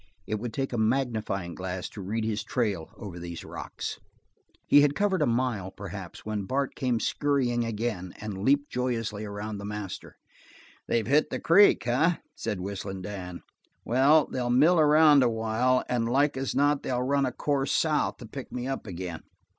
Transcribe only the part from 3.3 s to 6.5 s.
rocks. He had covered a mile, perhaps, when